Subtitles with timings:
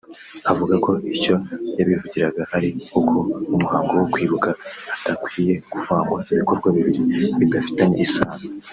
[0.51, 1.35] Avuga ko icyo
[1.77, 3.17] yabivugiraga ari uko
[3.51, 4.49] mu muhango wo kwibuka
[4.91, 7.01] hadakwiye kuvangwa ibikorwa bibiri
[7.39, 8.43] bidafitanye isano